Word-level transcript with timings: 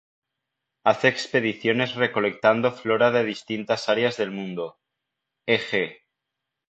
Hace 0.83 1.09
expediciones 1.09 1.93
recolectando 1.93 2.71
flora 2.71 3.11
de 3.11 3.23
distintas 3.23 3.87
áreas 3.87 4.17
del 4.17 4.31
mundo, 4.31 4.79
e.g. 5.47 5.99